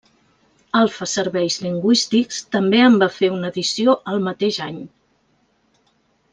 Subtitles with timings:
[0.79, 4.83] Alfa Serveis Lingüístics també en va fer una edició el mateix any.